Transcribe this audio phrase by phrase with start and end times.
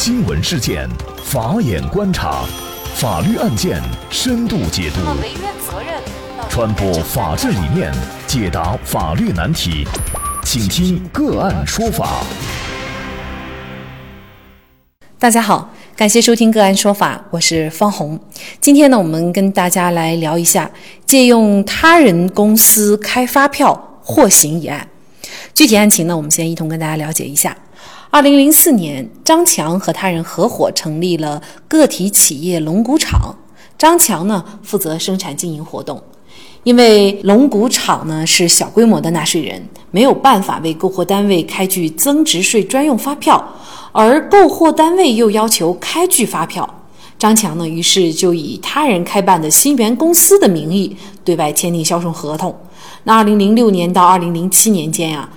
[0.00, 0.88] 新闻事件，
[1.24, 2.44] 法眼观察，
[2.94, 5.00] 法律案件深度解读，
[6.48, 7.92] 传播法治理念，
[8.24, 9.84] 解答法律难题，
[10.44, 12.22] 请听个案说法。
[15.18, 18.20] 大家好，感谢收听个案说法，我是方红。
[18.60, 20.70] 今天呢，我们跟大家来聊一下
[21.06, 24.86] 借用他人公司开发票获刑一案。
[25.52, 27.56] 具体案情呢，我们先一同跟大家了解一下。
[28.10, 33.36] 二零零四年，张强和他人合伙成立了个体企业龙骨厂。
[33.76, 36.02] 张强呢负责生产经营活动，
[36.62, 43.46] 因为龙骨厂呢是小规模的纳税人，没有办法为购货单位开具增值税专用发票，
[43.92, 46.66] 而购货单位又要求开具发票，
[47.18, 52.56] 张强呢于是就以他人开办的新源公司的名义对外签订销售合同。
[53.04, 55.28] 那二零零六年到二零零七年间啊。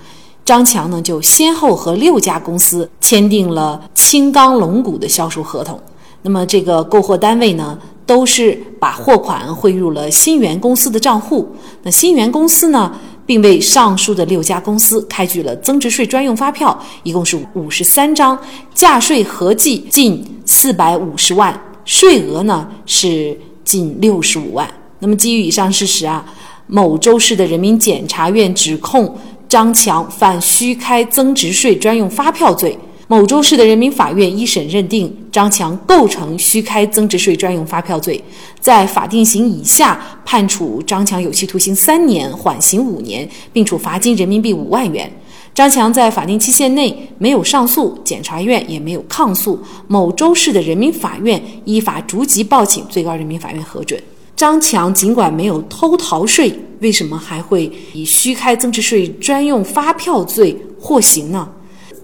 [0.52, 5.80] 张强呢，就先后和六家公司签订了青钢龙骨的销售合同。
[6.20, 11.48] 那么，这个购货单位呢，都是把货款汇入了新源公司的账户。
[11.84, 12.92] 那新源公司呢，
[13.24, 18.38] 并为上述的六家公司开具了增值税专用发票，一共是五十三张，
[18.74, 24.68] 价税合计近四百五十万，税额呢是近六十五万。
[24.98, 26.22] 那么，基于以上事实啊，
[26.66, 29.16] 某州市的人民检察院指控。
[29.52, 32.74] 张强犯虚开增值税专用发票罪，
[33.06, 38.18] 某州市的人民法院一审认定张强构成虚开增值税专用发票罪，
[38.60, 45.12] 在法定刑以下判处张强有期徒刑三年，缓刑五年，并处罚金人民币五万元。
[45.54, 54.02] 张强在法定期限内没有上诉，检察院也没有抗诉，某州市的人民法院依法逐级报请最高人民法院核准。
[54.34, 61.48] 张强尽管没有偷逃税，为什么还会以虚开增值税专用发票罪获刑呢？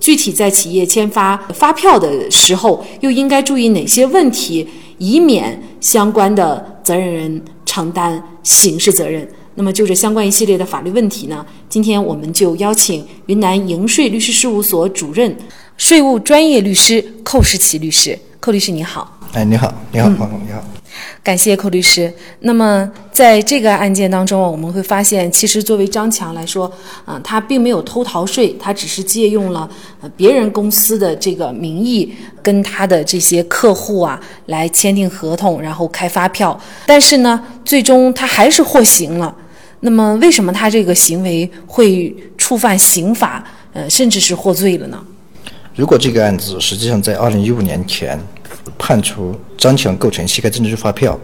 [0.00, 4.66] 具体在企业签发发票的时候，又应该注意哪些问题，
[4.98, 9.28] 以免相关的责任人承担刑事责任？
[9.56, 11.44] 那么，就这相关一系列的法律问题呢？
[11.68, 15.36] 今天我们就邀请云南盈税律师事务所主任、
[15.76, 18.16] 税务专业律师寇世奇律师。
[18.38, 19.18] 寇律师，你好。
[19.32, 20.62] 哎，你好，你好，黄总，你好。
[21.22, 22.10] 感谢寇律师。
[22.40, 26.70] 那么，在这个案件当中，我们会发现，其实作为张强来说，
[27.04, 29.68] 啊，他并没有偷逃税，他只是借用了
[30.16, 32.10] 别人公司的这个名义，
[32.42, 36.58] 跟他的这些客户啊来签订合同，然后开发票。
[36.86, 39.34] 但是呢，最终他还是获刑了。
[39.80, 44.98] 那么，为什么他这个行为会触犯刑法，呃，甚至是获罪了呢？
[45.74, 48.18] 如果这个案子实际上在二零一五年前。
[48.76, 51.18] 判处张强构成虚开增值税发票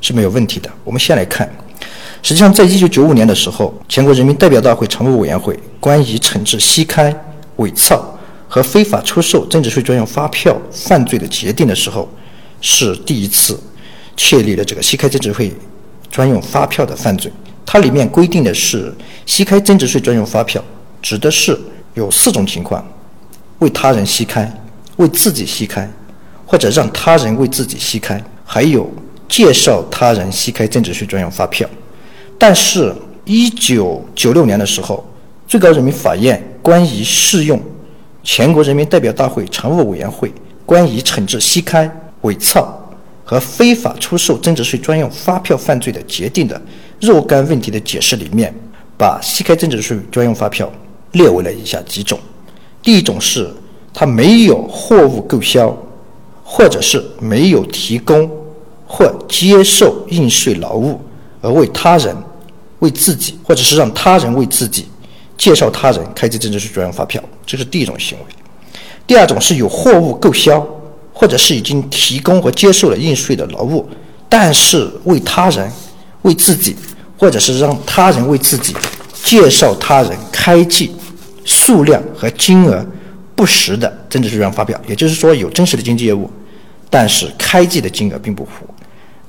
[0.00, 0.70] 是没有问题的。
[0.84, 1.48] 我们先来看，
[2.22, 7.14] 实际上在一九九五年的时候，全国人民代表大会常务委员会关于惩治虚开、
[7.56, 8.18] 伪造
[8.48, 12.08] 和非法出售增值税专用发票犯罪的决定的时候，
[12.60, 13.58] 是第一次
[14.16, 15.52] 确立了这个虚开增值税
[16.10, 17.32] 专用发票的犯罪。
[17.64, 18.92] 它里面规定的是，
[19.26, 20.62] 虚开增值税专用发票
[21.00, 21.58] 指的是
[21.94, 22.84] 有四种情况：
[23.60, 24.50] 为他人虚开、
[24.96, 25.88] 为自己虚开。
[26.50, 28.90] 或者让他人为自己虚开，还有
[29.28, 31.68] 介绍他人虚开增值税专用发票。
[32.36, 32.92] 但是，
[33.24, 35.08] 一九九六年的时候，
[35.46, 37.62] 最高人民法院关于适用
[38.24, 40.32] 全国人民代表大会常务委员会
[40.66, 41.88] 关于惩治虚开、
[42.22, 42.76] 伪造
[43.24, 46.60] 和非法出售增值税专用发票犯罪的决定的
[47.00, 48.52] 若干问题的解释里面，
[48.98, 50.68] 把虚开增值税专用发票
[51.12, 52.18] 列为了以下几种：
[52.82, 53.48] 第一种是
[53.94, 55.72] 它没有货物购销。
[56.52, 58.28] 或者是没有提供
[58.84, 61.00] 或接受应税劳务
[61.40, 62.14] 而为他人、
[62.80, 64.88] 为自己，或者是让他人为自己
[65.38, 68.24] 介绍他人开具增值税专用发票，这是第一种行为。
[69.06, 70.66] 第二种是有货物购销，
[71.14, 73.88] 或者是已经提供和接受了应税的劳务，
[74.28, 75.70] 但是为他人、
[76.22, 76.74] 为自己，
[77.16, 78.74] 或者是让他人为自己
[79.22, 80.90] 介绍他人开具
[81.44, 82.84] 数量和金额
[83.36, 86.28] 不实的增值税专用发票，也就是说有真实的经济业务。
[86.90, 88.68] 但是开具的金额并不符。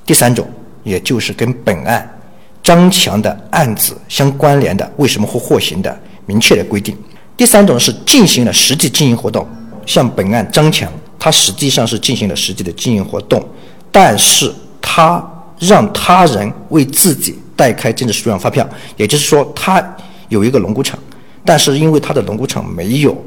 [0.04, 0.50] 第三种，
[0.84, 2.19] 也就是跟本案
[2.63, 6.98] 张强的案子相关联的，为什么会获刑的明确的规定。
[7.38, 9.48] 第三种是进行了实际经营活动，
[9.86, 13.44] 像本案张强，他实际上是进行了实际的经营活动，
[13.92, 15.24] 但是他
[15.60, 18.68] 让他人为自己代开增值税专用发票，
[18.98, 19.84] 也就是说他
[20.30, 21.00] 有一个龙骨厂，
[21.46, 23.24] 但是因为他的龙骨厂没有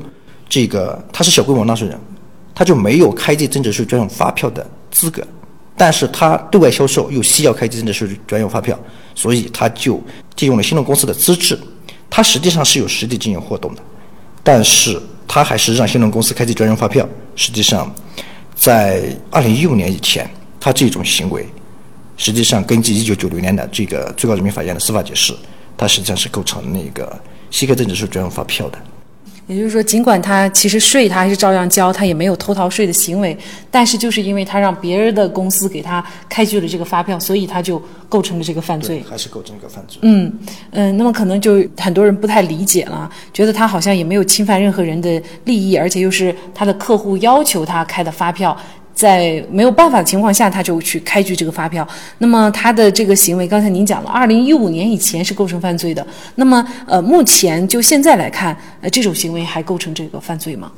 [0.48, 1.98] 这个，他是小规模纳税人。
[2.54, 5.26] 他就没有开具增值税专用发票的资格，
[5.76, 8.78] 但是他对外销售又需要开具增值税专用发票，
[9.14, 10.00] 所以他就
[10.36, 11.58] 借用了新龙公司的资质。
[12.08, 13.82] 他实际上是有实际经营活动的，
[14.44, 17.08] 但是他还是让新能源公司开具专用发票。
[17.34, 17.92] 实际上，
[18.54, 19.02] 在
[19.32, 20.30] 二零一五年以前，
[20.60, 21.44] 他这种行为，
[22.16, 25.34] 实际上根据一九九六年的这个最高人民法院的司法解释，
[25.76, 28.78] 他实际上是构成那个虚开增值税专用发票的。
[29.46, 33.36] 也就是说，尽管他其实税他还是照样交，他也没有偷逃税的行为，
[33.70, 39.04] 但是就是因为他让别人的公司给他开具了这个发票，所以他就构成了这个犯罪。
[39.08, 39.98] 还是构成一个犯罪。
[40.02, 40.32] 嗯
[40.70, 48.56] 嗯，那么可能就很多人不太理解了，觉得他好像也没有侵犯任何人的利益，而且又是他的客户要求他开的发票。
[48.94, 51.86] 在没有办法的情况下，他就去开具这个发票。
[52.18, 56.06] 那么他的这个行为，刚才您讲了，二零一五年以前是构成犯罪的。
[56.36, 60.70] 那么，呃，目前就现在来看，呃，这种行为还构成这个犯罪吗？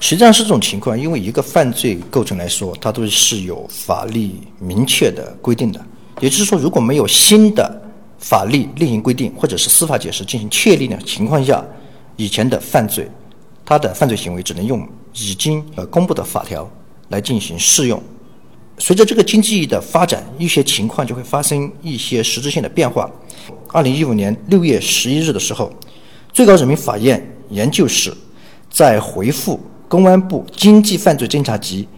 [0.00, 5.80] 实际上是这种情况，因为一个犯罪构成来说，它都是有法律明确的规定的。
[6.20, 7.82] 也就是说，如果没有新的
[8.18, 11.64] 法律另行规定或者是司法解释进行确立的情况下，
[12.16, 13.08] 以前的犯罪，
[13.64, 16.68] 他的犯罪行为只能用已经呃公布的法条。
[17.08, 18.02] 来进行适用。
[18.78, 23.10] 随着这个经济的发展，一些情况就会发生一些实质性的变化。
[23.68, 25.72] 二零一五年六月十一日的时候，
[26.30, 28.12] 最高人民法院研究室
[28.70, 29.58] 在回复
[29.88, 31.88] 公安部经济犯罪侦查局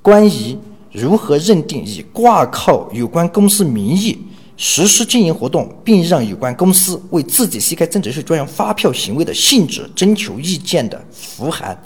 [0.00, 0.56] 关于
[0.90, 4.18] 如何认定以挂靠有关公司名义
[4.56, 11.78] 实施经营活动，并让有关公司为自己吸开增值税专用发票行为的性质征求意见的复函，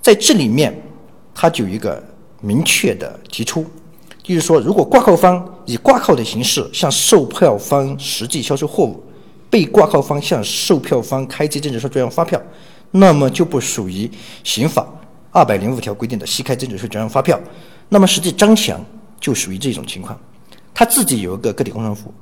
[0.00, 0.74] 在这里面，
[1.34, 2.02] 它就有一个。
[2.40, 3.64] 明确的提出，
[4.22, 9.02] 就是说，如果挂靠方以挂靠的形式向售票方实际销售货物，
[9.48, 12.40] 被挂靠方向售票方开具增值税专用发票，
[12.90, 14.10] 那么就不属于
[14.44, 14.86] 刑法
[15.30, 17.38] 二百零五条规定的虚开增值税专用发票。
[17.88, 18.80] 那么，实际张强
[19.20, 20.18] 就属于这种情况，
[20.72, 22.14] 他自己有一个个体工商户，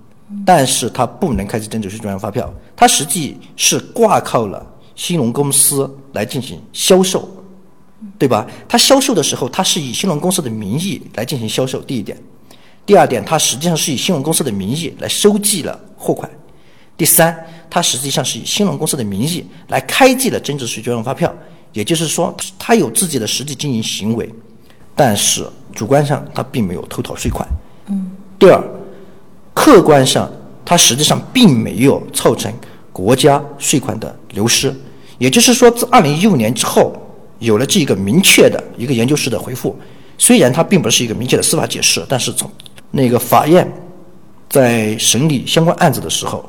[0.45, 4.67] 但是他不能开具增值税专用发票，他实际是挂靠了
[4.97, 7.29] 新龙公司来进行销售。
[8.17, 8.47] 对吧？
[8.69, 11.81] 他销售的时候，他是以新龙公司的名义来进行销售。
[11.83, 12.17] 第一点，
[12.87, 16.31] 第二点，他实际上是以新龙公司的名义来收寄了货款。
[16.97, 17.37] 第三，
[17.69, 21.35] 他实际上是以新龙公司的名义来开具了增值税专用发票。
[21.73, 24.29] 也就是说，他有自己的实际经营行为，
[24.95, 25.45] 但是
[25.75, 27.49] 主观上他并没有偷逃税款。
[27.89, 28.13] 嗯。
[28.39, 28.63] 第二，
[29.53, 30.31] 客观上
[30.65, 32.53] 他实际上并没有造成
[32.93, 34.73] 国家税款的流失。
[35.19, 36.95] 也就是说，自二零一五年之后。
[37.39, 39.79] 有了这个明确的一个研究室的回复，
[40.17, 42.51] 虽然它并不是一个明确的司法解释，但是从
[42.91, 43.71] 那个法院
[44.49, 46.49] 在审理相关案子的时候，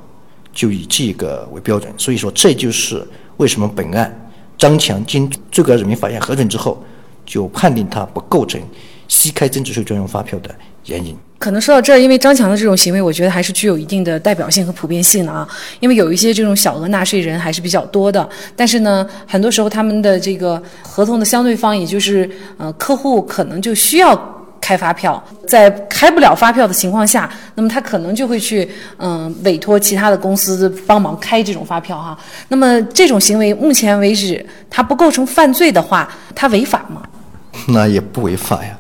[0.54, 1.94] 就以这个为标准。
[1.98, 3.06] 所以说，这就是
[3.38, 6.84] 为什么本案张强经最高人民法院核准之后，
[7.26, 8.60] 就判定他不构成
[9.08, 10.54] 虚开增值税专用发票的
[10.86, 11.16] 原因。
[11.40, 15.48] 可能说到这儿，因为张强的这种行为，我觉得还是具有一定的代表性和普遍性的啊。
[15.80, 18.28] 因为有一些这种小额纳税人还是比较多的，
[18.58, 32.20] 但是呢，很多时候他们的这个合同的相对方，也就是呃客户，可能就需要开发票，在开不了发票的情况下，那么他可能就会去嗯委托其他的公司帮忙开这种发票哈。
[32.50, 37.02] 那么这种行为，目前为止，它不构成犯罪的话，它违法吗？
[37.70, 38.78] 那也不违法呀，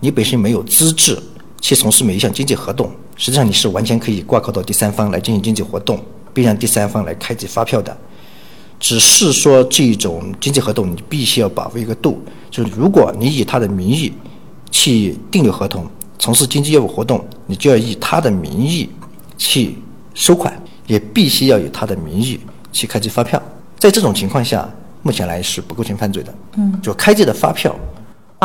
[0.00, 1.18] 你本身没有资质。
[1.64, 5.98] 去从事每一项经济活动，实际上你是完全可以挂靠到第三方来进行经济活动，
[6.34, 7.96] 并让第三方来开具发票的。
[8.78, 14.12] 只是说这种经济合同你必须要把握一个度，就是如果你以他的名义
[14.70, 15.86] 去订立合同，
[16.18, 18.90] 从事经济业务活动，你就要以他的名义
[19.38, 19.78] 去
[20.12, 20.54] 收款，
[20.86, 22.38] 也必须要以他的名义
[22.72, 23.42] 去开具发票。
[23.78, 24.68] 在这种情况下，
[25.02, 26.34] 目前来是不构成犯罪的。
[26.58, 27.74] 嗯，就开具的发票。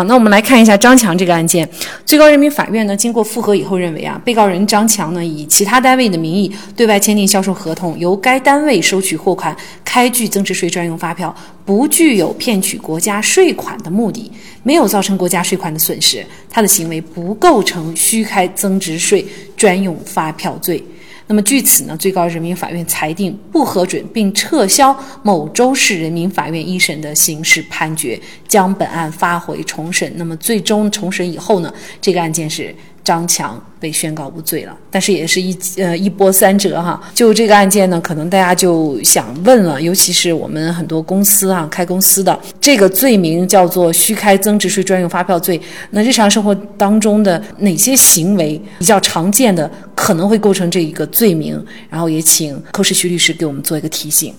[0.04, 1.68] 那我们来看一下张强这个案件。
[2.06, 11.34] 最高人民法院呢，经过复核以后认为啊，被告人张强呢，以其他单位的名义对外签订销售合同，由该单位收取货款，开具增值税专用发票，
[11.66, 14.32] 不具有骗取国家税款的目的，
[14.64, 19.26] 没有造成国家税款的损失，他的行为不构成虚开增值税
[19.56, 20.84] 专用发票罪。
[21.32, 30.12] 那么据此呢，最高人民法院裁定不核准并撤销某州市人民法院一审的刑事判决，将本案发回重审。
[30.16, 31.72] 那么最终重审以后呢，
[32.02, 32.76] 这个案件是。
[33.10, 37.02] 张强被宣告无罪了，但是也是一呃一波三折哈。
[37.12, 45.60] 就这个案件呢，可能大家就想问了，尤其是我们很多公司啊，开公司的这个罪名叫做虚开增值税专用发票罪。
[45.90, 51.60] 那日常生活当中的哪些行为比较常见的，可能会构成这一个罪名？
[51.90, 54.32] 然后也请寇世徐律师给我们做一个提醒。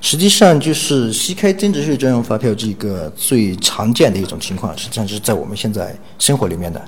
[0.00, 6.80] 实际上，就是虚开增值税专用发票这个最常见的一种情况，实际上是在我们现在生活里面的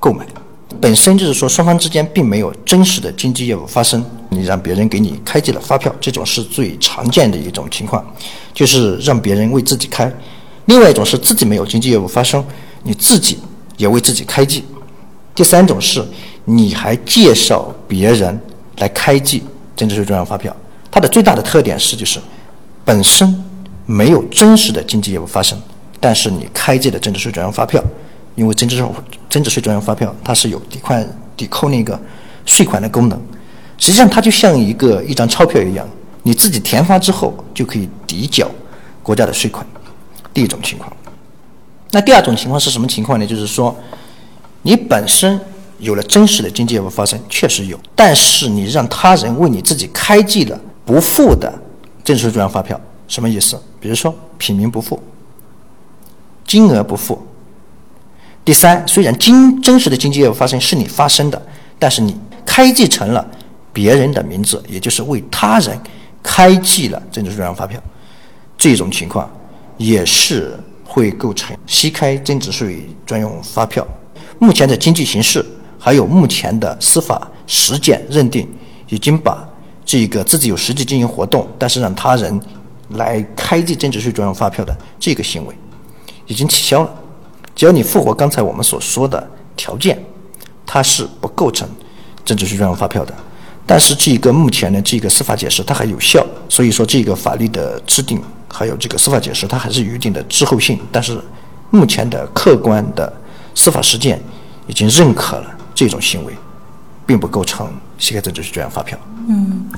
[0.00, 0.26] 购买。
[0.78, 8.04] 本身就是说双方之间并没有真实的经济业务发生，你让别人给你开具了发票，这种是最常见的一种情况，
[8.54, 10.10] 就是让别人为自己开。
[10.66, 12.44] 另外一种是自己没有经济业务发生，
[12.82, 13.38] 你自己
[13.76, 14.62] 也为自己开具。
[15.34, 16.04] 第三种是
[16.44, 18.38] 你还介绍别人
[18.78, 19.42] 来开具
[19.76, 20.54] 增值税专用发票，
[20.90, 22.20] 它的最大的特点是就是
[22.84, 23.44] 本身
[23.86, 25.60] 没有真实的经济业务发生，
[25.98, 27.82] 但是你开具的增值税专用发票。
[28.40, 28.86] 因为增值税
[29.28, 31.06] 增值税专用发票，它是有抵款
[31.36, 32.00] 抵扣那个
[32.46, 33.20] 税款的功能，
[33.76, 35.86] 实际上它就像一个一张钞票一样，
[36.22, 38.50] 你自己填发之后就可以抵缴
[39.02, 39.64] 国家的税款。
[40.32, 40.90] 第一种情况，
[41.90, 43.26] 那第二种情况是什么情况呢？
[43.26, 43.76] 就是说，
[44.62, 45.38] 你本身
[45.78, 51.52] 有了真实的经济业务发生，确实有，但是你让他人为你自己开具了不付的
[52.02, 53.60] 增值税专用发票，什么意思？
[53.78, 54.98] 比如说品名不付，
[56.46, 57.20] 金额不付。
[58.44, 61.40] 第三，虽然经真实的经济业务发生是你发生的，
[61.78, 63.24] 但是你开记成了
[63.72, 65.78] 别人的名字，也就是为他人
[66.22, 67.80] 开记了增值税专用发票，
[68.56, 69.30] 这种情况
[69.76, 73.86] 也是会构成虚开增值税专用发票。
[74.38, 75.44] 目前的经济形势
[75.78, 78.48] 还有目前的司法实践认定，
[78.88, 79.46] 已经把
[79.84, 82.40] 这个自己有实际经营活动，但是让他人
[82.90, 85.54] 来开记增值税专用发票的这个行为
[86.26, 86.94] 已经取消了。
[87.60, 89.22] 只要你符合刚才我们所说的
[89.54, 90.02] 条件，
[90.64, 91.68] 它是不构成
[92.24, 93.14] 增值税专用发票的。
[93.66, 100.80] 但是这个目前的这个司法解释它还有效，所以说这个法律的制定还有这个司法解释它还是有一定的滞后性。
[100.90, 101.20] 但是
[101.68, 103.12] 目前的客观的
[103.54, 104.18] 司法实践
[104.66, 106.32] 已经认可了这种行为，
[107.04, 108.98] 并不构成虚开增值税专用发票。
[109.28, 109.68] 嗯。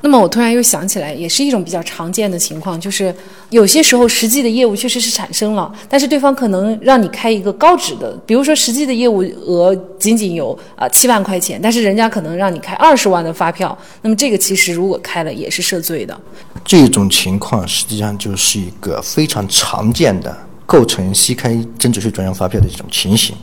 [0.00, 3.12] 那么我突然又想起来，也是一种比较常见的情况，就是
[3.50, 16.16] 有些时候实际的业务确实是产生了，但是对方可能让你开一个高值的，比如说实际的业务额仅仅有啊七万块钱，但是人家可能让你开二十万的发票，那么这个其实如果开了也是涉罪的。
[16.64, 23.34] 这种情况实际上就是一个非常常见的构成虚开增值税专用发票的一种情形。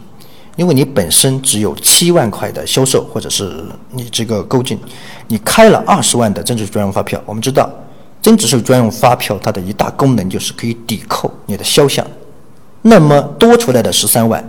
[0.56, 4.80] 因为你本身只有七万块的销售，或者是你这个购进，
[5.28, 7.22] 你开了二十万的增值税专用发票。
[7.26, 7.70] 我们知道，
[8.22, 12.06] 增值税专用发票它的一大功能就是可以抵扣你的销项，
[12.82, 14.44] 那么多出来的十三万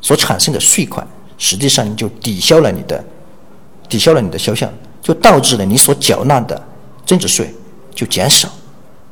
[0.00, 1.06] 所产生的税款，
[1.38, 3.02] 实际上就抵消了你的，
[3.88, 4.70] 抵消了你的销项，
[5.00, 6.60] 就导致了你所缴纳的
[7.06, 7.52] 增值税
[7.94, 8.48] 就减少，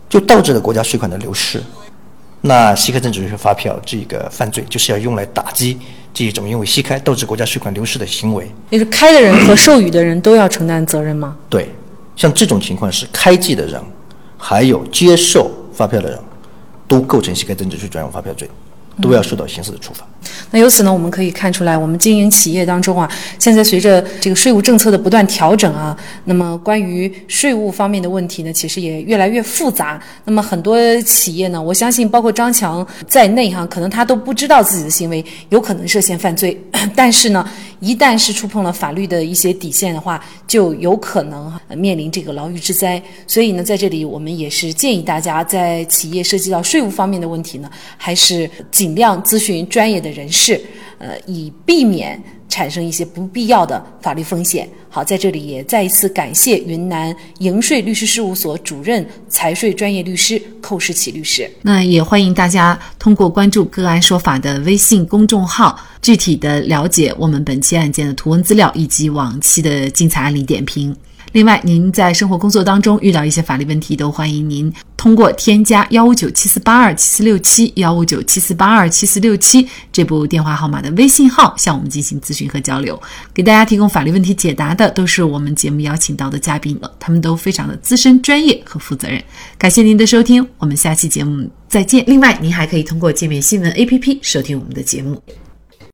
[0.08, 1.62] 就导致了国家税款的流失。
[2.42, 5.78] 那虚开增值税发票这个犯罪，就是要用来打击
[6.12, 8.50] 这一种因为虚开导致国家税款流失的行为。
[8.70, 11.36] 就是开的人和授予的人都要承担责任吗？
[11.48, 11.68] 对，
[12.16, 13.80] 像这种情况是开记的人，
[14.36, 16.18] 还有接受发票的人，
[16.88, 18.48] 都构成虚开增值税专用发票罪。
[19.00, 20.06] 都要受到刑事的处罚。
[20.52, 30.00] 那由此呢，我们可以看出来，我们经营企业当中啊，现在随着这个税务政策的不断调整啊，那么关于税务方面的问题呢，其实也越来越复杂。
[30.24, 36.60] 那么很多企业呢，我相信包括张强在内哈，可能他都不知道自己的行为有可能涉嫌犯罪，
[36.96, 37.48] 但是呢，
[37.80, 43.02] 一旦是触碰了法律的一些底线的话，就有可能面临这个牢狱之灾。
[43.26, 48.90] 所以呢，在这里我们也是建议大家，在企业涉及到税务方面的问题呢，还是尽。
[48.90, 50.60] 量咨询专业的人士，
[51.00, 54.68] 呃，以避免产生一些不必要的法律风险。
[54.90, 61.50] 好，在这里也再一次感谢云南盈税律师事务所主任财税专业律师寇世奇律师。
[61.62, 70.94] 那也欢迎大家通过关注“个案说法”的微信公众号，具体的了解我们本期案件的图文资料以及往期的精彩案例点评。
[71.32, 83.00] 另外，您在生活工作当中遇到一些法律问题，都欢迎您通过添加幺五九七四八二七四六七幺五九七四八二七四六七这部电话号码的微信号向我们进行咨询和交流。
[83.32, 89.22] 给大家提供法律问题解答的都是我们节目邀请到的嘉宾了，他们都非常的资深、专业和负责任。
[89.56, 92.04] 感谢您的收听，我们下期节目再见。
[92.08, 95.22] 另外，您还可以通过界面新闻 APP 收听我们的节目。